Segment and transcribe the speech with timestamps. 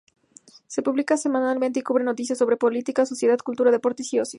[0.65, 4.29] Se publica semanalmente y cubre noticias sobre política, sociedad, cultura, deportes y ocio.